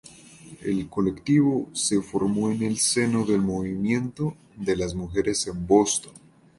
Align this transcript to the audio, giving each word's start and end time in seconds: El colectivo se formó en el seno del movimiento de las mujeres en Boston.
El 0.63 0.89
colectivo 0.89 1.69
se 1.73 2.01
formó 2.01 2.49
en 2.49 2.63
el 2.63 2.79
seno 2.79 3.23
del 3.23 3.41
movimiento 3.43 4.35
de 4.57 4.75
las 4.75 4.95
mujeres 4.95 5.45
en 5.45 5.67
Boston. 5.67 6.13